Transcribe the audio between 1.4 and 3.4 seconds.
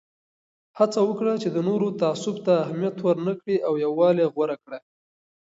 چې د نورو تعصب ته اهمیت ورنه